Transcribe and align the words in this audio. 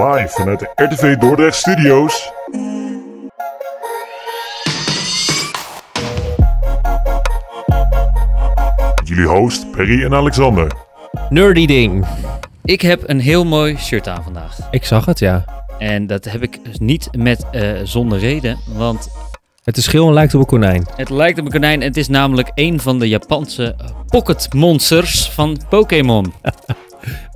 Live 0.00 0.28
vanuit 0.28 0.58
de 0.58 0.70
RTV 0.74 1.16
Dordrecht 1.16 1.56
Studios. 1.56 2.32
Jullie 9.04 9.26
host 9.26 9.70
Perry 9.70 10.04
en 10.04 10.14
Alexander. 10.14 10.72
Nerdy 11.28 11.66
ding. 11.66 12.06
Ik 12.64 12.80
heb 12.80 13.08
een 13.08 13.20
heel 13.20 13.44
mooi 13.44 13.76
shirt 13.76 14.08
aan 14.08 14.22
vandaag. 14.22 14.58
Ik 14.70 14.84
zag 14.84 15.04
het, 15.04 15.18
ja. 15.18 15.44
En 15.78 16.06
dat 16.06 16.24
heb 16.24 16.42
ik 16.42 16.64
dus 16.64 16.78
niet 16.78 17.08
met 17.16 17.46
eh, 17.50 17.70
zonder 17.84 18.18
reden, 18.18 18.58
want 18.66 19.08
Het 19.64 19.76
is 19.76 19.84
schil 19.84 20.06
en 20.06 20.14
lijkt 20.14 20.34
op 20.34 20.40
een 20.40 20.46
konijn. 20.46 20.86
het 20.96 21.10
lijkt 21.10 21.38
op 21.38 21.44
een 21.44 21.50
konijn. 21.52 21.80
Het 21.80 21.96
is 21.96 22.08
namelijk 22.08 22.50
een 22.54 22.80
van 22.80 22.98
de 22.98 23.08
Japanse 23.08 23.76
pocket 24.06 24.52
monsters 24.52 25.30
van 25.30 25.60
Pokémon. 25.68 26.32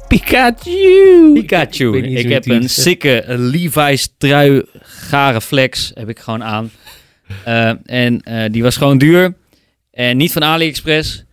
Pikachu! 0.09 1.32
Pikachu. 1.34 1.96
Ik 1.96 2.05
Ik 2.25 2.29
heb 2.29 2.46
een 2.48 2.68
sikke 2.68 3.25
Levi's 3.27 4.14
trui, 4.19 4.62
gare 4.83 5.41
flex, 5.41 5.91
heb 5.95 6.09
ik 6.09 6.19
gewoon 6.19 6.45
aan. 6.45 6.70
Eh, 7.45 7.73
en 7.84 8.20
eh, 8.20 8.52
die 8.52 8.62
was 8.62 8.77
gewoon 8.77 8.98
duur. 8.98 9.34
En 9.91 10.16
niet 10.16 10.33
van 10.33 10.45
AliExpress. 10.45 11.25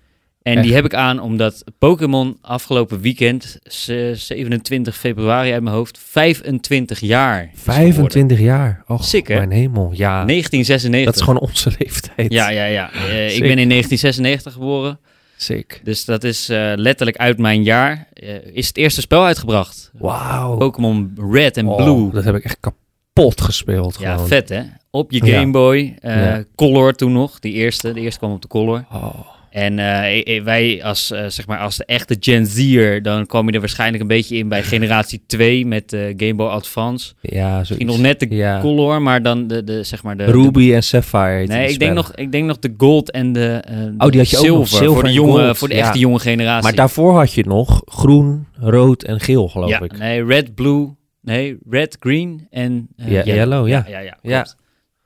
En 0.42 0.62
die 0.62 0.74
heb 0.74 0.86
ik 0.86 0.94
aan 0.94 1.20
omdat 1.20 1.64
Pokémon 1.78 2.38
afgelopen 2.42 3.02
weekend, 3.02 3.60
ze- 3.64 4.12
27 4.16 4.98
februari 4.98 5.52
uit 5.52 5.64
mijn 5.64 5.76
hoofd, 5.76 6.00
25 6.10 7.00
jaar. 7.00 7.42
is 7.54 7.60
geworden. 7.64 7.84
25 7.84 8.40
jaar. 8.40 8.84
Och, 8.88 9.04
Sick, 9.06 9.28
hè? 9.28 9.36
mijn 9.36 9.52
hemel. 9.52 9.92
Ja, 9.94 10.26
1996. 10.26 11.06
dat 11.06 11.16
is 11.16 11.22
gewoon 11.22 11.40
onze 11.40 11.72
leeftijd. 11.80 12.34
Ja, 12.34 12.50
ja, 12.50 12.66
ja. 12.66 12.92
Eh, 12.94 13.36
ik 13.36 13.40
ben 13.42 13.58
in 13.58 13.68
1996 13.70 14.54
geboren. 14.54 15.00
Sick. 15.42 15.82
Dus 15.84 16.06
dat 16.06 16.24
is 16.24 16.50
eh, 16.50 16.72
letterlijk 16.76 17.18
uit 17.18 17.38
mijn 17.38 17.64
jaar. 17.64 18.08
eh, 18.14 18.36
is 18.54 18.68
het 18.68 18.78
eerste 18.78 19.02
spel 19.02 19.24
uitgebracht. 19.26 19.92
Wauw. 19.94 20.58
Pokémon 20.58 21.18
Red 21.32 21.58
en 21.58 21.68
Oh, 21.68 21.76
Blue. 21.76 22.12
dat 22.12 22.24
heb 22.24 22.36
ik 22.36 22.44
echt 22.44 22.58
kapot 22.60 23.42
gespeeld 23.42 23.98
Ja, 24.00 24.14
gewoon. 24.14 24.28
vet 24.28 24.50
hè? 24.50 24.62
Op 24.92 25.12
je 25.12 25.26
Ja. 25.26 25.40
Game 25.40 25.52
Boy. 25.52 25.96
eh, 26.02 26.16
Ja. 26.26 26.44
Color 26.56 26.94
toen 26.94 27.12
nog. 27.12 27.40
Die 27.40 27.54
eerste. 27.54 27.94
De 27.94 28.00
eerste 28.00 28.20
kwam 28.20 28.32
op 28.32 28.42
de 28.42 28.48
Color. 28.48 28.86
Oh. 28.92 29.20
En 29.52 29.80
eh, 29.80 30.44
wij 30.44 30.84
als, 30.84 31.12
eh, 31.12 31.26
zeg 31.28 31.48
maar, 31.48 31.60
als 31.60 31.78
de 31.78 31.86
echte 31.86 32.16
Gen 32.20 32.46
Z'er, 32.46 33.02
dan 33.02 33.26
kwam 33.26 33.48
je 33.48 33.54
er 33.54 33.60
waarschijnlijk 33.60 34.02
een 34.02 34.08
beetje 34.08 34.38
in 34.38 34.48
bij 34.48 34.64
generatie 34.64 35.24
2 35.28 35.66
met 35.66 35.90
de 35.90 36.14
Game 36.18 36.36
Boy 36.36 36.48
Advance. 36.48 37.14
Ja. 37.22 37.58
Misschien 37.60 37.86
nog 37.86 38.00
net 38.00 38.20
de 38.20 38.28
ja. 38.30 38.62
Color, 38.62 39.02
maar 39.02 39.22
dan 39.22 39.48
de, 39.48 39.64
de 39.64 39.84
zeg 39.84 40.04
maar 40.04 40.18
de... 40.18 40.26
de- 40.26 40.32
Ruby 40.32 40.74
en 40.74 40.84
Sapphire. 40.84 41.46
nee, 41.48 41.70
ik 41.70 41.80
denk, 41.80 41.94
nog, 41.94 42.16
ik 42.16 42.32
denk 42.32 42.46
nog 42.46 42.60
de 42.60 42.74
Gold 42.78 43.12
en 43.12 43.34
de, 43.34 43.64
Oh, 43.98 44.10
die 44.10 44.20
had 44.20 44.30
je 44.30 44.38
ook 44.38 44.46
nog, 44.58 44.68
Silver. 44.68 44.68
Silver 44.68 44.94
voor 44.94 45.04
de, 45.04 45.14
jonge, 45.14 45.44
Gold, 45.44 45.58
voor 45.58 45.68
de 45.68 45.76
ja. 45.76 45.82
echte 45.82 46.00
jonge 46.00 46.20
generatie. 46.20 46.64
Maar 46.64 46.76
daarvoor 46.76 47.14
had 47.14 47.34
je 47.34 47.46
nog 47.46 47.82
groen, 47.86 48.48
rood 48.60 49.04
en 49.04 49.20
geel, 49.20 49.48
geloof 49.48 49.70
ja, 49.70 49.82
ik. 49.82 49.98
nee, 49.98 50.26
red, 50.26 50.56
blue, 50.56 50.96
nee, 51.22 51.58
red, 51.70 51.98
green 52.00 52.48
en 52.50 52.88
yellow, 52.96 53.68
ja. 53.68 53.86
Ja, 53.88 54.00
ja, 54.00 54.18
ja, 54.22 54.46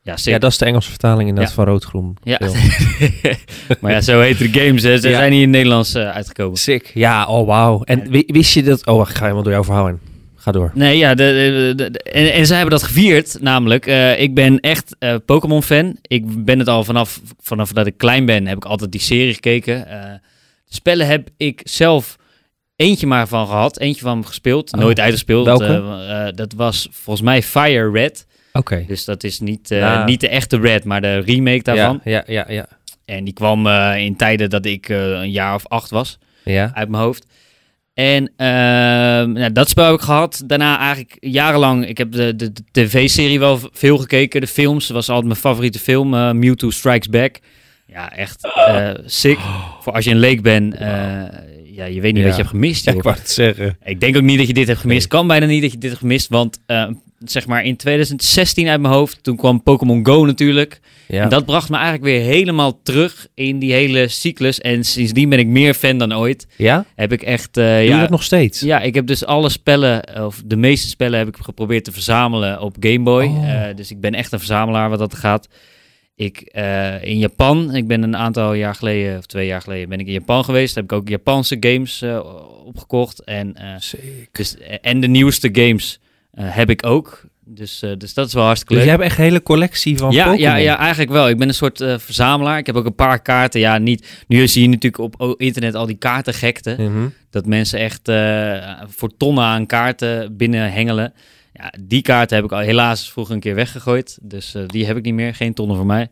Ja. 0.05 0.11
Ja, 0.11 0.17
zeker. 0.17 0.31
Ja, 0.31 0.39
dat 0.39 0.51
is 0.51 0.57
de 0.57 0.65
Engelse 0.65 0.89
vertaling 0.89 1.29
inderdaad 1.29 1.49
Ja. 1.55 1.55
van 1.63 1.65
rood, 1.65 1.83
groen, 1.83 2.17
Ja. 2.23 2.39
maar 3.81 3.91
ja, 3.91 4.01
zo 4.01 4.19
heten 4.19 4.51
de 4.51 4.59
games. 4.59 4.83
Hè. 4.83 4.97
Ze 4.97 5.09
Ja. 5.09 5.17
zijn 5.17 5.29
niet 5.31 5.39
in 5.41 5.47
het 5.47 5.55
Nederlands 5.55 5.93
eh, 5.93 6.09
uitgekomen. 6.09 6.57
Sick. 6.57 6.91
Ja, 6.93 7.25
oh 7.27 7.47
wauw. 7.47 7.81
En 7.83 8.09
wi- 8.09 8.23
wist 8.27 8.53
je 8.53 8.63
dat... 8.63 8.85
Oh, 8.85 8.95
wacht, 8.97 9.09
ik 9.09 9.15
ga 9.15 9.21
helemaal 9.21 9.43
door 9.43 9.51
jouw 9.51 9.63
verhaal 9.63 9.85
heen. 9.85 9.99
Ga 10.35 10.51
door. 10.51 10.71
Nee, 10.73 10.97
ja, 10.97 11.15
de, 11.15 11.23
de- 11.23 11.73
de- 11.83 11.91
de- 11.91 11.99
en, 12.03 12.33
en 12.33 12.45
zij 12.45 12.57
hebben 12.57 12.79
dat 12.79 12.87
gevierd. 12.87 13.37
Namelijk, 13.41 13.85
eh, 13.87 14.21
ik 14.21 14.33
ben 14.35 14.59
echt 14.59 14.95
eh, 14.99 15.15
Pokémon-fan. 15.25 15.97
Ik 16.01 16.45
ben 16.45 16.59
het 16.59 16.67
al 16.67 16.83
vanaf, 16.83 17.21
vanaf 17.41 17.71
dat 17.71 17.87
ik 17.87 17.97
klein 17.97 18.25
ben, 18.25 18.47
heb 18.47 18.57
ik 18.57 18.65
altijd 18.65 18.91
die 18.91 19.01
serie 19.01 19.33
gekeken. 19.33 19.85
De 20.67 20.75
spellen 20.75 21.07
heb 21.07 21.29
ik 21.37 21.61
zelf 21.63 22.15
eentje 22.75 23.07
maar 23.07 23.27
van 23.27 23.47
gehad. 23.47 23.79
Eentje 23.79 24.01
van 24.01 24.25
gespeeld. 24.25 24.73
Oh. 24.73 24.79
Nooit 24.79 24.99
uitgespeeld. 24.99 25.45
Dat 26.35 26.53
was 26.55 26.87
volgens 26.91 27.25
mij 27.25 27.43
Fire 27.43 27.91
Red. 27.91 28.25
Oké. 28.57 28.83
Dus 28.87 29.05
dat 29.05 29.23
is 29.23 29.39
niet, 29.39 29.71
eh, 29.71 30.05
niet 30.05 30.21
de 30.21 30.29
echte 30.29 30.59
Red, 30.59 30.83
maar 30.83 31.01
de 31.01 31.19
remake 31.19 31.63
daarvan. 31.63 32.01
Ja, 32.03 32.23
ja, 32.27 32.45
ja, 32.47 32.53
ja. 32.53 32.67
En 33.05 33.23
die 33.23 33.33
kwam 33.33 33.67
eh, 33.67 33.97
in 33.97 34.15
tijden 34.15 34.49
dat 34.49 34.65
ik 34.65 34.89
eh, 34.89 34.97
een 34.97 35.31
jaar 35.31 35.55
of 35.55 35.67
acht 35.67 35.89
was. 35.89 36.19
Ja. 36.43 36.71
uit 36.73 36.89
mijn 36.89 37.03
hoofd. 37.03 37.25
En 37.93 38.31
ehm, 38.37 39.31
nou, 39.31 39.51
dat 39.51 39.69
spel 39.69 39.85
heb 39.85 39.93
ik 39.93 40.01
gehad. 40.01 40.43
Daarna 40.45 40.77
eigenlijk 40.79 41.17
jarenlang. 41.19 41.87
Ik 41.87 41.97
heb 41.97 42.11
de, 42.11 42.35
de, 42.35 42.51
de 42.51 42.63
tv-serie 42.71 43.39
wel 43.39 43.59
veel 43.71 43.97
gekeken. 43.97 44.41
De 44.41 44.47
films 44.47 44.89
was 44.89 45.09
altijd 45.09 45.27
mijn 45.27 45.39
favoriete 45.39 45.79
film. 45.79 46.39
Mewtwo 46.39 46.69
Strikes 46.69 47.09
Back. 47.09 47.39
Ja, 47.87 48.15
echt 48.15 48.47
sick. 49.05 49.39
Voor 49.81 49.93
als 49.93 50.05
je 50.05 50.11
een 50.11 50.17
leek 50.17 50.41
bent. 50.41 50.75
Ja, 51.75 51.85
je 51.85 52.01
weet 52.01 52.13
niet 52.13 52.21
Ja. 52.21 52.27
wat 52.27 52.35
je 52.35 52.41
hebt 52.41 52.53
gemist. 52.53 52.85
Joh. 52.85 52.95
ik 52.95 53.03
wou 53.03 53.15
het 53.15 53.29
zeggen. 53.29 53.77
Ik 53.83 53.99
denk 53.99 54.15
ook 54.15 54.23
niet 54.23 54.37
dat 54.37 54.47
je 54.47 54.53
dit 54.53 54.67
hebt 54.67 54.79
gemist. 54.79 54.99
Nee. 54.99 55.07
Kan 55.19 55.27
bijna 55.27 55.45
niet 55.45 55.61
dat 55.61 55.71
je 55.71 55.77
dit 55.77 55.89
hebt 55.89 56.01
gemist. 56.01 56.27
Want 56.29 56.59
eh, 56.65 56.87
zeg 57.19 57.47
maar 57.47 57.63
in 57.65 57.75
2016 57.75 58.67
uit 58.67 58.81
mijn 58.81 58.93
hoofd. 58.93 59.23
Toen 59.23 59.35
kwam 59.35 59.63
Pokémon 59.63 60.05
Go 60.05 60.25
natuurlijk. 60.25 60.79
Ja. 61.07 61.23
En 61.23 61.29
dat 61.29 61.45
bracht 61.45 61.69
me 61.69 61.75
eigenlijk 61.75 62.05
weer 62.05 62.21
helemaal 62.21 62.79
terug 62.83 63.27
in 63.33 63.59
die 63.59 63.73
hele 63.73 64.07
cyclus. 64.07 64.59
En 64.61 64.83
sindsdien 64.83 65.29
ben 65.29 65.39
ik 65.39 65.47
meer 65.47 65.73
fan 65.73 65.97
dan 65.97 66.13
ooit. 66.15 66.47
ja? 66.55 66.85
Heb 66.95 67.11
ik 67.11 67.21
echt... 67.21 67.57
eh, 67.57 67.65
Doe 67.65 67.83
je 67.83 67.99
dat 67.99 68.09
nog 68.09 68.23
steeds? 68.23 68.59
ja, 68.59 68.81
ik 68.81 68.95
heb 68.95 69.07
dus 69.07 69.25
alle 69.25 69.49
spellen, 69.49 70.23
of 70.25 70.41
de 70.45 70.55
meeste 70.55 70.87
spellen 70.87 71.19
heb 71.19 71.27
ik 71.27 71.35
geprobeerd 71.41 71.83
te 71.83 71.91
verzamelen 71.91 72.61
op 72.61 72.75
Game 72.79 72.99
Boy. 73.03 73.23
Oh. 73.25 73.49
Eh, 73.69 73.75
dus 73.75 73.91
ik 73.91 73.99
ben 73.99 74.13
echt 74.13 74.31
een 74.31 74.39
verzamelaar 74.39 74.89
wat 74.89 74.99
dat 74.99 75.15
gaat. 75.15 75.47
Ik, 76.17 76.39
eh, 76.41 77.03
in 77.03 77.17
Japan, 77.17 77.75
ik 77.75 77.87
ben 77.87 78.03
een 78.03 78.17
aantal 78.17 78.53
jaar 78.53 78.75
geleden, 78.75 79.17
of 79.17 79.25
twee 79.25 79.47
jaar 79.47 79.61
geleden, 79.61 79.89
ben 79.89 79.99
ik 79.99 80.07
in 80.07 80.13
Japan 80.13 80.43
geweest. 80.43 80.75
Heb 80.75 80.83
ik 80.83 80.91
ook 80.91 81.09
Japanse 81.09 81.57
games 81.59 82.01
eh, 82.01 82.19
opgekocht. 82.65 83.23
En, 83.23 83.55
eh, 83.55 83.75
dus, 84.31 84.55
en 84.81 84.99
de 84.99 85.07
nieuwste 85.07 85.49
games 85.51 85.99
heb 86.35 86.69
ik 86.69 86.85
ook. 86.85 87.23
Dus, 87.47 87.83
dus 87.97 88.13
dat 88.13 88.27
is 88.27 88.33
wel 88.33 88.43
hartstikke 88.43 88.73
Dus 88.73 88.83
leuk. 88.83 88.91
jij 88.91 88.99
hebt 89.01 89.09
echt 89.11 89.19
een 89.19 89.29
hele 89.29 89.43
collectie 89.43 89.97
van 89.97 90.11
ja, 90.11 90.23
Pokémon? 90.23 90.41
ja, 90.49 90.55
ja, 90.55 90.77
eigenlijk 90.77 91.11
wel. 91.11 91.29
Ik 91.29 91.37
ben 91.37 91.47
een 91.47 91.53
soort 91.53 91.77
verzamelaar. 91.97 92.57
Ik 92.57 92.65
heb 92.65 92.75
ook 92.75 92.85
een 92.85 92.95
paar 92.95 93.21
kaarten. 93.21 93.59
Ja, 93.59 93.77
niet. 93.77 94.23
Nu 94.27 94.47
zie 94.47 94.61
je 94.61 94.67
natuurlijk 94.69 95.03
op 95.03 95.15
o- 95.21 95.33
internet 95.37 95.75
al 95.75 95.85
die 95.85 95.97
kaartengekte. 95.97 96.75
Mhm. 96.79 97.07
Dat 97.29 97.45
mensen 97.45 97.79
echt 97.79 98.01
voor 98.87 99.17
tonnen 99.17 99.43
aan 99.43 99.65
kaarten 99.65 100.37
binnen 100.37 100.71
hengelen. 100.71 101.13
Ja, 101.57 101.73
die 101.81 102.01
kaarten 102.01 102.35
heb 102.35 102.45
ik 102.45 102.51
al 102.51 102.59
helaas 102.59 103.11
vroeger 103.11 103.33
een 103.33 103.39
keer 103.39 103.55
weggegooid. 103.55 104.17
Dus 104.21 104.55
eh, 104.55 104.63
die 104.67 104.85
heb 104.85 104.97
ik 104.97 105.03
niet 105.03 105.13
meer. 105.13 105.35
Geen 105.35 105.53
tonnen 105.53 105.75
voor 105.75 105.85
mij. 105.85 106.09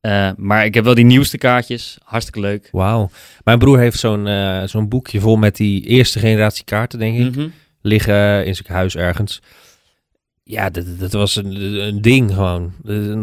Eh, 0.00 0.30
maar 0.36 0.64
ik 0.64 0.74
heb 0.74 0.84
wel 0.84 0.94
die 0.94 1.04
nieuwste 1.04 1.38
kaartjes. 1.38 1.98
Hartstikke 2.04 2.40
leuk. 2.40 2.68
Wauw. 2.72 3.10
Mijn 3.44 3.58
broer 3.58 3.78
heeft 3.78 3.98
zo'n 3.98 4.26
eh, 4.26 4.62
zo'n 4.64 4.88
boekje 4.88 5.20
vol 5.20 5.36
met 5.36 5.56
die 5.56 5.82
eerste 5.82 6.18
generatie 6.18 6.64
kaarten, 6.64 6.98
denk 6.98 7.18
ik. 7.18 7.36
Mhm. 7.36 7.48
Liggen 7.82 8.46
in 8.46 8.54
zijn 8.54 8.68
huis 8.68 8.96
ergens. 8.96 9.42
Ja, 10.50 10.70
dat, 10.70 10.84
dat 10.98 11.12
was 11.12 11.36
een, 11.36 11.80
een 11.86 12.02
ding 12.02 12.34
gewoon. 12.34 12.72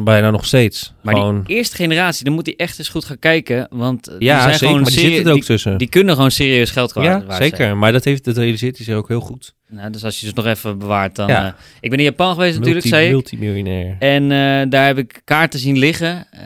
Bijna 0.04 0.32
nog 0.32 0.46
steeds. 0.46 0.94
Maar 1.02 1.16
gewoon... 1.16 1.44
die 1.44 1.56
eerste 1.56 1.76
generatie, 1.76 2.26
dan 2.26 2.34
moet 2.34 2.46
hij 2.46 2.56
echt 2.56 2.78
eens 2.80 2.90
goed 2.90 3.06
gaan 3.06 3.20
kijken. 3.20 3.68
Want 3.70 4.04
die 4.06 4.16
ja, 4.20 4.40
zijn 4.42 4.52
zeker. 4.54 4.68
gewoon 4.68 4.82
Maar 4.82 4.92
die 4.92 5.00
zitten 5.00 5.24
er 5.24 5.30
ook 5.30 5.36
die, 5.36 5.44
tussen. 5.46 5.78
die 5.78 5.90
kunnen 5.90 6.16
gewoon 6.16 6.32
serieus 6.32 6.72
geld 6.72 6.94
waard 6.94 7.08
ja, 7.08 7.24
zijn. 7.28 7.42
zeker. 7.42 7.78
Maar 7.78 7.92
dat, 7.92 8.04
heeft, 8.04 8.24
dat 8.26 8.38
realiseert 8.38 8.78
hij 8.78 8.86
zich 8.86 8.96
ook 8.96 9.08
heel 9.08 9.20
goed. 9.20 9.54
Nou, 9.70 9.90
dus 9.92 10.04
als 10.04 10.20
je 10.20 10.28
ze 10.28 10.32
nog 10.36 10.46
even 10.46 10.78
bewaart, 10.78 11.16
dan... 11.16 11.28
Ja. 11.28 11.46
eh, 11.48 11.54
ik 11.80 11.90
ben 11.90 12.00
in 12.00 12.06
Japan 12.06 12.34
geweest 12.34 12.58
natuurlijk, 12.60 12.86
zei. 12.86 13.10
Multimiljonair. 13.10 13.96
En 14.00 14.24
eh, 14.24 14.70
daar 14.70 14.86
heb 14.86 14.98
ik 14.98 15.22
kaarten 15.24 15.60
zien 15.60 15.78
liggen. 15.78 16.28
Eh, 16.32 16.42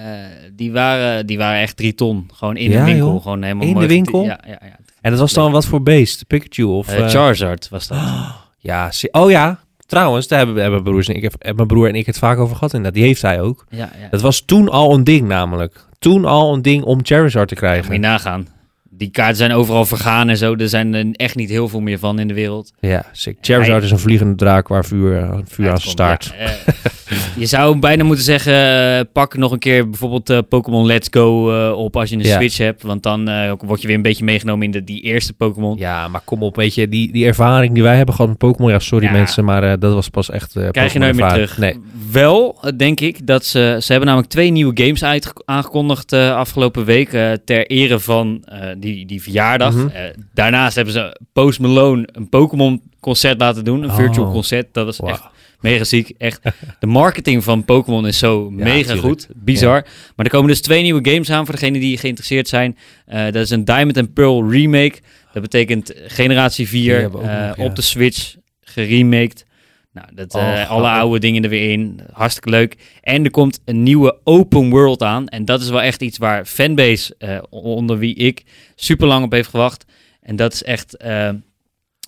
die, 0.53 0.72
waren, 0.72 1.25
die 1.25 1.38
waren 1.38 1.61
echt 1.61 1.78
drie 1.78 1.94
ton. 1.96 2.29
Gewoon 2.34 2.57
in 2.57 2.72
Ja, 2.72 2.79
de 2.79 2.85
winkel. 2.91 3.07
joh. 3.07 3.22
Gewoon 3.22 3.41
helemaal 3.41 3.63
In 3.63 3.69
de 3.69 3.75
mooi 3.75 3.88
winkel? 3.88 4.19
geti- 4.23 4.29
Ja, 4.31 4.40
ja, 4.47 4.59
ja. 4.67 4.78
En 5.01 5.11
dat 5.11 5.19
was 5.19 5.34
dan 5.34 5.51
wat 5.51 5.66
voor 5.66 5.84
beest? 5.84 6.28
Pikachu 6.28 6.63
of... 6.63 6.88
Charizard 6.88 7.69
was 7.69 7.88
dat. 7.88 7.97
Ja, 8.61 8.91
oh 9.11 9.29
ja. 9.29 9.59
Trouwens, 9.89 10.27
daar 10.27 10.38
hebben, 10.45 10.61
hebben 10.61 10.83
broers 10.83 11.07
en 11.07 11.16
ik, 11.16 11.22
hebben 11.22 11.55
mijn 11.55 11.67
broer 11.67 11.88
en 11.88 11.95
ik 11.95 12.05
het 12.05 12.17
vaak 12.17 12.38
over 12.38 12.55
gehad. 12.55 12.73
En 12.73 12.91
die 12.94 13.03
heeft 13.03 13.22
hij 13.22 13.41
ook. 13.41 13.66
Ja, 13.69 13.77
ja. 14.01 14.07
Dat 14.11 14.22
was 14.22 14.41
toen 14.41 14.69
al 14.69 14.94
een 14.94 15.03
ding 15.03 15.27
namelijk. 15.27 15.85
Toen 16.00 16.25
al 16.25 16.53
een 16.53 16.61
ding 16.61 16.83
om 16.83 17.00
Charizard 17.03 17.47
te 17.47 17.53
Moet 17.53 17.63
je 17.63 17.69
krijgen. 17.69 18.01
nagaan. 18.01 18.47
Die 18.89 19.09
kaarten 19.09 19.35
zijn 19.35 19.51
overal 19.51 19.85
vergaan 19.85 20.29
en 20.29 20.38
zo. 20.38 20.55
Er 20.55 20.69
zijn 20.69 20.94
er 20.94 21.05
echt 21.11 21.35
niet 21.35 21.49
heel 21.49 21.67
veel 21.69 21.79
meer 21.79 21.99
van 21.99 22.19
in 22.19 22.28
de 22.28 22.33
wereld. 22.33 22.72
Ja, 22.79 23.05
sick. 23.11 23.38
Charizard 23.41 23.75
Hij- 23.78 23.85
is 23.85 23.91
een 23.91 23.99
vliegende 23.99 24.35
draak 24.35 24.67
waar 24.67 24.85
vuur, 24.85 25.17
eh, 25.17 25.37
vuur 25.46 25.72
aan 25.72 25.79
staart. 25.81 26.34
ja. 26.40 26.46
Eh, 26.46 26.52
je 27.40 27.46
zou 27.46 27.80
bijna 27.80 28.03
moeten 28.03 28.24
zeggen, 28.24 28.53
eh, 28.97 29.06
pak 29.14 29.38
nog 29.38 29.52
een 29.52 29.59
keer 29.59 29.90
bijvoorbeeld 29.90 30.30
eh, 30.30 30.38
Pokémon 30.50 30.86
Let's 30.86 31.08
Go 31.12 31.52
eh, 31.52 31.78
op 31.78 31.96
als 31.96 32.09
je 32.09 32.16
een 32.16 32.22
Ja. 32.22 32.36
Switch 32.38 32.58
hebt. 32.58 32.82
Want 32.84 33.03
dan 33.03 33.28
eh, 33.28 33.52
word 33.66 33.82
je 33.82 33.88
weer 33.88 33.96
een 33.96 34.02
beetje 34.02 34.24
meegenomen 34.24 34.66
in 34.66 34.72
de, 34.72 34.84
die 34.84 35.02
eerste 35.02 35.34
Pokémon. 35.34 35.78
Ja, 35.78 36.08
maar 36.08 36.22
kom 36.26 36.44
op, 36.44 36.56
weet 36.56 36.76
je, 36.76 36.88
die, 36.90 37.12
die 37.12 37.26
ervaring 37.26 37.74
die 37.74 37.84
wij 37.84 37.96
hebben 37.96 38.16
gehad 38.16 38.30
met 38.30 38.40
Pokémon, 38.40 38.72
ja, 38.72 38.80
sorry 38.80 39.06
Ja. 39.06 39.12
mensen, 39.12 39.46
maar 39.46 39.80
dat 39.80 39.94
was 39.94 40.09
pas 40.09 40.30
echt. 40.30 40.56
Krijg 40.72 40.94
je 40.94 41.00
nooit 41.00 41.16
meer 41.16 41.30
terug. 41.30 41.58
Nee. 41.58 41.76
Wel, 42.12 42.59
denk 42.78 43.00
ik, 43.00 43.28
dat 43.28 43.46
ze... 43.46 43.78
Ze 43.82 43.88
hebben 43.91 44.08
namelijk 44.08 44.32
twee 44.32 44.50
nieuwe 44.52 44.84
games 44.84 45.03
uit, 45.03 45.34
aangekondigd 45.46 46.14
eh, 46.14 46.36
afgelopen 46.36 46.86
week. 46.86 47.09
ter 47.46 47.68
ere 47.68 48.00
van 48.00 48.44
die, 48.78 49.06
die 49.06 49.22
verjaardag. 49.22 49.74
Mhm. 49.76 49.88
Daarnaast 50.34 50.76
hebben 50.76 50.94
ze 50.94 51.20
Post 51.34 51.59
Malone 51.59 52.08
een 52.12 52.30
Pokémon 52.30 52.82
concert 52.99 53.40
laten 53.40 53.63
doen. 53.63 53.84
Een 53.84 53.91
virtual 53.96 54.25
Oh. 54.28 54.31
concert. 54.34 54.67
Dat 54.73 54.85
was 54.85 54.99
echt 54.99 55.23
mega 55.59 55.84
ziek. 55.84 56.11
Echt, 56.17 56.41
de 56.79 56.87
marketing 56.87 57.43
van 57.43 57.66
Pokémon 57.66 58.07
is 58.07 58.17
zo 58.17 58.49
mega 58.51 58.81
tuurlijk. 58.93 59.01
goed. 59.01 59.28
Bizar. 59.35 59.81
Maar 60.16 60.25
er 60.25 60.31
komen 60.31 60.47
dus 60.47 60.61
twee 60.61 60.81
nieuwe 60.81 61.09
games 61.11 61.29
aan 61.31 61.46
voor 61.46 61.55
degenen 61.55 61.79
die 61.81 61.97
geïnteresseerd 61.97 62.47
zijn. 62.47 62.78
Eh, 63.05 63.23
dat 63.23 63.35
is 63.35 63.49
een 63.49 63.66
Diamond 63.66 63.97
and 63.97 64.13
Pearl 64.13 64.49
remake. 64.51 64.96
Dat 65.34 65.41
betekent 65.41 65.93
generatie 66.07 66.67
Die 66.69 66.81
4 66.81 66.99
hebben 66.99 67.19
we 67.19 67.25
ook 67.25 67.31
eh, 67.34 67.47
nog, 67.47 67.57
ja. 67.57 67.63
op 67.63 67.75
de 67.75 67.81
Switch 67.81 68.35
geremaked. 68.61 69.45
Nou, 69.93 70.07
dat, 70.13 70.35
Oh, 70.35 70.61
eh, 70.61 70.69
alle 70.69 70.87
oude 70.90 71.19
dingen 71.19 71.43
er 71.43 71.49
weer 71.49 71.72
in. 71.72 71.99
Hartstikke 72.11 72.49
leuk. 72.49 72.75
En 73.02 73.23
er 73.23 73.31
komt 73.31 73.59
een 73.66 73.84
nieuwe 73.84 74.17
open 74.23 74.69
world 74.69 75.03
aan. 75.03 75.28
En 75.28 75.45
dat 75.45 75.61
is 75.61 75.69
wel 75.69 75.81
echt 75.81 76.02
iets 76.02 76.17
waar 76.17 76.45
fanbase, 76.45 77.16
onder 77.49 77.97
wie 77.97 78.16
ik, 78.16 78.43
super 78.75 79.07
lang 79.07 79.25
op 79.25 79.31
heeft 79.31 79.49
gewacht. 79.49 79.85
En 80.22 80.35
dat 80.35 80.53
is 80.53 80.63
echt 80.63 80.97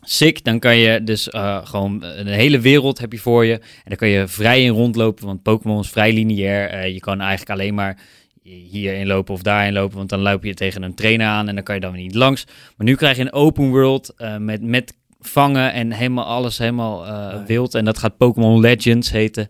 sick. 0.01 0.43
Dan 0.43 0.59
kan 0.59 0.77
je 0.77 1.03
dus 1.03 1.29
eh, 1.29 1.65
gewoon 1.65 2.03
een 2.03 2.27
hele 2.27 2.59
wereld 2.59 2.99
heb 2.99 3.11
je 3.11 3.19
voor 3.19 3.45
je. 3.45 3.53
En 3.53 3.83
dan 3.83 3.95
kan 3.95 4.07
je 4.07 4.27
vrij 4.27 4.63
in 4.63 4.73
rondlopen, 4.73 5.25
want 5.25 5.43
Pokémon 5.43 5.79
is 5.79 5.89
vrij 5.89 6.13
lineair. 6.13 6.69
Eh, 6.69 6.93
je 6.93 6.99
kan 6.99 7.19
eigenlijk 7.21 7.59
alleen 7.59 7.73
maar 7.73 7.97
hierin 8.43 9.07
lopen 9.07 9.33
of 9.33 9.41
daarin 9.41 9.73
lopen, 9.73 9.97
want 9.97 10.09
dan 10.09 10.19
loop 10.19 10.43
je 10.43 10.53
tegen 10.53 10.83
een 10.83 10.95
trainer 10.95 11.27
aan 11.27 11.47
en 11.47 11.55
dan 11.55 11.63
kan 11.63 11.75
je 11.75 11.81
dan 11.81 11.91
weer 11.91 12.01
niet 12.01 12.15
langs. 12.15 12.45
Maar 12.77 12.87
nu 12.87 12.95
krijg 12.95 13.17
je 13.17 13.21
een 13.21 13.33
open 13.33 13.69
world 13.69 14.13
eh, 14.17 14.37
met, 14.37 14.61
met 14.61 14.93
vangen 15.19 15.73
en 15.73 15.91
helemaal 15.91 16.25
alles 16.25 16.57
helemaal 16.57 17.05
ja. 17.05 17.43
wild. 17.47 17.75
En 17.75 17.85
dat 17.85 17.97
gaat 17.97 18.17
Pokémon 18.17 18.59
Legends 18.59 19.11
heten. 19.11 19.49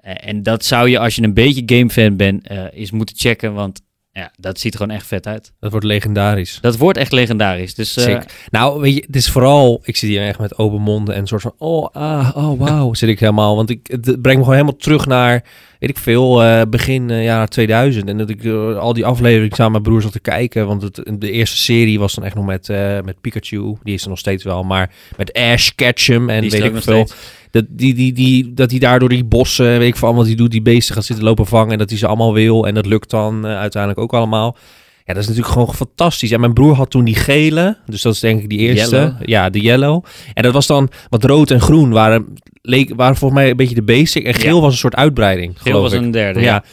En 0.00 0.42
dat 0.42 0.64
zou 0.64 0.88
je, 0.88 0.98
als 0.98 1.14
je 1.14 1.22
een 1.22 1.34
beetje 1.34 1.62
gamefan 1.66 2.16
bent, 2.16 2.50
eens 2.50 2.90
moeten 2.90 3.16
checken, 3.16 3.54
want 3.54 3.82
ja, 4.14 4.32
dat 4.36 4.60
ziet 4.60 4.72
er 4.72 4.80
gewoon 4.80 4.96
echt 4.96 5.06
vet 5.06 5.26
uit. 5.26 5.52
Dat 5.60 5.70
wordt 5.70 5.86
legendarisch. 5.86 6.58
Dat 6.60 6.76
wordt 6.76 6.98
echt 6.98 7.12
legendarisch. 7.12 7.74
Dus 7.74 7.96
eh. 7.96 8.20
Nou, 8.50 8.80
weet 8.80 8.94
je, 8.94 9.04
het 9.06 9.16
is 9.16 9.30
vooral... 9.30 9.80
Ik 9.84 9.96
zit 9.96 10.10
hier 10.10 10.26
echt 10.26 10.38
met 10.38 10.58
open 10.58 10.80
monden 10.80 11.14
en 11.14 11.20
een 11.20 11.26
soort 11.26 11.42
van... 11.42 11.54
Oh, 11.58 11.88
ah, 11.92 12.30
oh, 12.36 12.58
wauw, 12.58 12.94
zit 12.94 13.08
ik 13.08 13.20
helemaal. 13.20 13.56
Want 13.56 13.70
ik, 13.70 13.86
het 13.86 14.02
brengt 14.02 14.24
me 14.24 14.32
gewoon 14.32 14.52
helemaal 14.52 14.76
terug 14.76 15.06
naar... 15.06 15.44
Weet 15.84 15.96
ik 15.96 16.02
veel, 16.02 16.42
eh, 16.42 16.62
begin 16.68 17.10
eh, 17.10 17.24
jaren 17.24 17.48
2000. 17.48 18.08
En 18.08 18.18
dat 18.18 18.30
ik 18.30 18.44
eh, 18.44 18.76
al 18.76 18.92
die 18.92 19.04
afleveringen 19.06 19.56
samen 19.56 19.72
met 19.72 19.82
mijn 19.82 19.94
broer 19.94 20.02
zat 20.02 20.12
te 20.12 20.30
kijken. 20.30 20.66
Want 20.66 20.82
het, 20.82 21.02
de 21.18 21.30
eerste 21.30 21.56
serie 21.56 21.98
was 21.98 22.14
dan 22.14 22.24
echt 22.24 22.34
nog 22.34 22.44
met, 22.44 22.68
met 23.04 23.20
Pikachu. 23.20 23.76
Die 23.82 23.94
is 23.94 24.02
er 24.02 24.08
nog 24.08 24.18
steeds 24.18 24.44
wel. 24.44 24.62
Maar 24.62 24.90
met 25.16 25.32
Ash 25.32 25.68
Ketchum 25.68 26.30
en 26.30 26.40
weet 26.40 26.64
ik 26.64 26.82
veel. 26.82 27.08
Dat 27.50 27.64
die, 27.68 27.94
die, 27.94 28.12
die, 28.12 28.54
dat 28.54 28.70
hij 28.70 28.80
daardoor 28.80 29.08
die 29.08 29.24
bossen, 29.24 29.78
weet 29.78 29.88
ik 29.88 29.96
veel, 29.96 30.14
wat 30.14 30.26
hij 30.26 30.34
doet, 30.34 30.50
die 30.50 30.62
beesten 30.62 30.94
gaat 30.94 31.04
zitten 31.04 31.24
lopen 31.24 31.46
vangen. 31.46 31.72
En 31.72 31.78
dat 31.78 31.88
hij 31.88 31.98
ze 31.98 32.06
allemaal 32.06 32.34
wil. 32.34 32.66
En 32.66 32.74
dat 32.74 32.86
lukt 32.86 33.10
dan 33.10 33.46
uiteindelijk 33.46 34.00
ook 34.00 34.14
allemaal. 34.14 34.56
Ja, 35.06 35.12
dat 35.14 35.22
is 35.22 35.28
natuurlijk 35.28 35.54
gewoon 35.54 35.74
fantastisch. 35.74 36.30
En 36.30 36.40
mijn 36.40 36.52
broer 36.52 36.74
had 36.74 36.90
toen 36.90 37.04
die 37.04 37.14
gele. 37.14 37.76
Dus 37.86 38.02
dat 38.02 38.14
is 38.14 38.20
denk 38.20 38.42
ik 38.42 38.48
die 38.48 38.58
eerste. 38.58 38.96
Yellow. 38.96 39.12
Ja, 39.28 39.50
de 39.50 39.60
yellow. 39.60 40.04
En 40.34 40.42
dat 40.42 40.52
was 40.52 40.66
dan 40.66 40.90
wat 41.08 41.24
rood 41.24 41.50
en 41.50 41.60
groen 41.60 41.90
waren, 41.90 42.26
leek, 42.62 42.92
waren 42.96 43.16
volgens 43.16 43.40
mij 43.40 43.50
een 43.50 43.56
beetje 43.56 43.74
de 43.74 43.82
basic. 43.82 44.24
En 44.26 44.34
geel 44.34 44.54
Ja. 44.56 44.60
was 44.62 44.72
een 44.72 44.78
soort 44.78 44.96
uitbreiding, 44.96 45.54
Geel 45.58 45.80
was 45.80 45.92
ik. 45.92 46.00
een 46.00 46.10
derde. 46.10 46.40
ja. 46.40 46.46
Ja. 46.46 46.64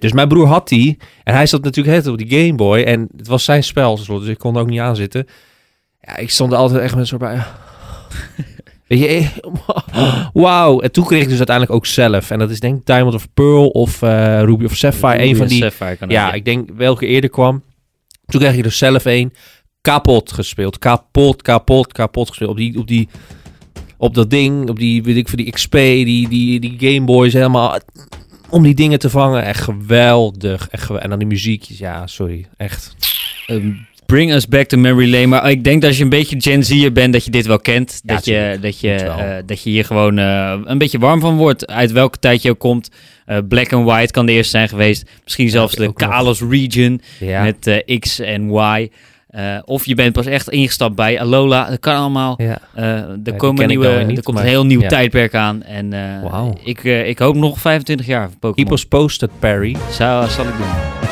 Dus 0.00 0.12
mijn 0.12 0.28
broer 0.28 0.46
had 0.46 0.68
die. 0.68 0.96
En 1.24 1.34
hij 1.34 1.46
zat 1.46 1.62
natuurlijk 1.62 1.96
het 1.96 2.06
op 2.06 2.18
die 2.18 2.28
Game 2.40 2.54
Boy. 2.54 2.80
En 2.82 3.08
het 3.16 3.26
was 3.28 3.44
zijn 3.44 3.64
spel, 3.64 3.96
dus 4.06 4.26
ik 4.26 4.38
kon 4.38 4.54
er 4.54 4.60
ook 4.60 4.68
niet 4.68 4.80
aan 4.80 4.96
zitten. 4.96 5.26
Ja, 6.00 6.16
ik 6.16 6.30
stond 6.30 6.52
er 6.52 6.58
altijd 6.58 6.80
echt 6.80 6.90
met 6.92 7.00
een 7.00 7.06
soort 7.06 7.20
bij... 7.20 7.38
Weet 8.86 8.98
je, 8.98 9.06
eh, 9.06 9.28
wauw. 10.32 10.80
En 10.80 10.92
toen 10.92 11.04
kreeg 11.04 11.22
ik 11.22 11.28
dus 11.28 11.36
uiteindelijk 11.36 11.76
ook 11.76 11.86
zelf. 11.86 12.30
En 12.30 12.38
dat 12.38 12.50
is 12.50 12.60
denk 12.60 12.78
ik 12.78 12.86
Diamond 12.86 13.14
of 13.14 13.26
Pearl 13.34 13.68
of 13.68 14.02
eh, 14.02 14.40
Ruby 14.42 14.64
of 14.64 14.76
Sapphire. 14.76 15.22
een 15.22 15.36
van 15.36 15.46
die... 15.46 15.62
Sapphire 15.62 15.96
Ja, 16.08 16.32
ik 16.32 16.44
denk 16.44 16.68
welke 16.76 17.06
eerder 17.06 17.30
kwam. 17.30 17.62
Toen 18.26 18.40
kreeg 18.40 18.56
je 18.56 18.62
er 18.62 18.72
zelf 18.72 19.04
een 19.04 19.32
kapot 19.80 20.32
gespeeld. 20.32 20.78
Kapot, 20.78 21.42
kapot, 21.42 21.92
kapot 21.92 22.28
gespeeld. 22.28 22.50
Op 22.50 22.56
die, 22.56 22.78
op 22.78 22.86
die, 22.86 23.08
op 23.96 24.14
dat 24.14 24.30
ding, 24.30 24.68
op 24.68 24.78
die, 24.78 25.02
weet 25.02 25.16
ik 25.16 25.28
voor 25.28 25.36
die 25.36 25.50
XP, 25.50 25.72
die, 25.72 26.28
die, 26.28 26.60
die 26.60 26.76
Game 26.78 27.06
Boys 27.06 27.32
helemaal. 27.32 27.78
Om 28.50 28.62
die 28.62 28.74
dingen 28.74 28.98
te 28.98 29.10
vangen. 29.10 29.44
Echt 29.44 29.60
geweldig. 29.60 30.68
Echt 30.68 30.90
en 30.90 31.10
dan 31.10 31.18
die 31.18 31.28
muziekjes. 31.28 31.78
Ja, 31.78 32.06
sorry. 32.06 32.46
Echt. 32.56 32.96
Bring 34.06 34.32
us 34.32 34.48
back 34.48 34.66
to 34.66 34.78
memory 34.78 35.10
lane. 35.12 35.26
Maar 35.26 35.50
ik 35.50 35.64
denk 35.64 35.80
dat 35.80 35.88
als 35.88 35.98
je 35.98 36.04
een 36.04 36.10
beetje 36.10 36.40
Gen 36.40 36.64
Z'er 36.64 36.92
bent, 36.92 37.12
dat 37.12 37.24
je 37.24 37.30
dit 37.30 37.46
wel 37.46 37.58
kent. 37.58 38.00
Ja, 38.04 38.14
dat, 38.14 38.24
je, 38.24 38.58
dat, 38.60 38.80
je, 38.80 38.92
eh, 38.94 39.36
dat 39.46 39.62
je 39.62 39.70
hier 39.70 39.84
gewoon 39.84 40.18
eh, 40.18 40.58
een 40.64 40.78
beetje 40.78 40.98
warm 40.98 41.20
van 41.20 41.36
wordt. 41.36 41.66
Uit 41.66 41.92
welke 41.92 42.18
tijd 42.18 42.42
je 42.42 42.50
ook 42.50 42.58
komt. 42.58 42.90
Eh, 43.26 43.38
Black 43.48 43.72
and 43.72 43.84
White 43.86 44.12
kan 44.12 44.26
de 44.26 44.32
eerste 44.32 44.50
zijn 44.50 44.68
geweest. 44.68 45.10
Misschien 45.24 45.48
zelfs 45.50 45.74
de 45.74 45.84
nog. 45.84 45.92
Kalos 45.94 46.40
Region 46.50 47.00
Ja. 47.20 47.42
met 47.42 47.84
X 47.98 48.20
en 48.20 48.50
Y. 48.50 48.88
Of 49.64 49.86
je 49.86 49.94
bent 49.94 50.12
pas 50.12 50.26
echt 50.26 50.48
ingestapt 50.50 50.94
bij 50.94 51.20
Alola. 51.20 51.68
Dat 51.70 51.78
kan 51.80 51.96
allemaal. 51.96 52.34
ja. 52.42 52.58
Er 53.24 53.34
komen 53.36 53.68
nieuwe, 53.68 54.04
niet, 54.06 54.16
er 54.16 54.22
komt 54.22 54.36
maar- 54.36 54.44
een 54.46 54.50
heel 54.50 54.66
nieuw 54.66 54.80
tijdperk 54.86 55.34
aan. 55.34 55.62
En 55.62 55.92
ik, 56.64 56.84
ik 56.84 57.18
hoop 57.18 57.34
nog 57.34 57.58
25 57.60 58.06
jaar 58.06 58.30
Pokémon. 58.40 58.72
us 58.72 58.84
posted, 58.86 59.30
Perry. 59.38 59.76
Zou, 59.90 60.28
zal 60.28 60.44
ik 60.44 60.56
doen. 60.56 61.05